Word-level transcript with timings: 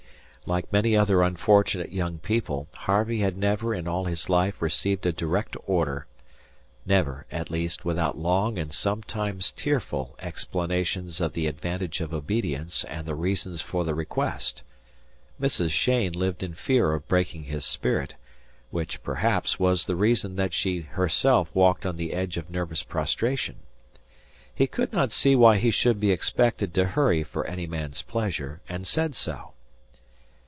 Like 0.47 0.73
many 0.73 0.97
other 0.97 1.21
unfortunate 1.21 1.91
young 1.93 2.17
people, 2.17 2.67
Harvey 2.73 3.19
had 3.19 3.37
never 3.37 3.73
in 3.75 3.87
all 3.87 4.05
his 4.05 4.27
life 4.27 4.59
received 4.61 5.05
a 5.05 5.11
direct 5.13 5.55
order 5.67 6.07
never, 6.85 7.25
at 7.31 7.51
least, 7.51 7.85
without 7.85 8.17
long, 8.17 8.57
and 8.57 8.73
sometimes 8.73 9.51
tearful, 9.53 10.15
explanations 10.19 11.21
of 11.21 11.33
the 11.33 11.45
advantages 11.47 12.03
of 12.03 12.11
obedience 12.13 12.83
and 12.85 13.05
the 13.05 13.13
reasons 13.15 13.61
for 13.61 13.83
the 13.85 13.93
request. 13.93 14.63
Mrs. 15.39 15.69
Cheyne 15.69 16.11
lived 16.13 16.41
in 16.43 16.53
fear 16.55 16.91
of 16.93 17.07
breaking 17.07 17.43
his 17.43 17.63
spirit, 17.63 18.15
which, 18.71 19.01
perhaps, 19.03 19.59
was 19.59 19.85
the 19.85 19.95
reason 19.95 20.35
that 20.37 20.53
she 20.55 20.81
herself 20.81 21.49
walked 21.53 21.85
on 21.85 21.95
the 21.97 22.13
edge 22.13 22.35
of 22.37 22.49
nervous 22.49 22.81
prostration. 22.83 23.57
He 24.53 24.65
could 24.67 24.91
not 24.91 25.11
see 25.13 25.35
why 25.35 25.57
he 25.57 25.69
should 25.71 25.99
be 25.99 26.11
expected 26.11 26.73
to 26.73 26.85
hurry 26.87 27.23
for 27.23 27.45
any 27.45 27.67
man's 27.67 28.01
pleasure, 28.01 28.59
and 28.67 28.85
said 28.87 29.13
so. 29.15 29.53